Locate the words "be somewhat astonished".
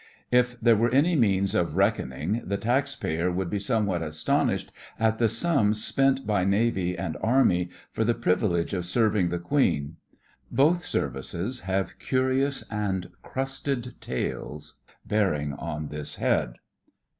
3.51-4.71